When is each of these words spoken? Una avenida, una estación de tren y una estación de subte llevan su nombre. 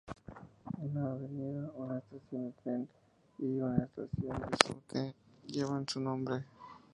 Una 0.79 1.11
avenida, 1.11 1.69
una 1.75 1.99
estación 1.99 2.45
de 2.47 2.51
tren 2.63 2.89
y 3.37 3.59
una 3.61 3.83
estación 3.83 4.35
de 4.39 4.57
subte 4.65 5.15
llevan 5.45 5.87
su 5.87 5.99
nombre. 5.99 6.43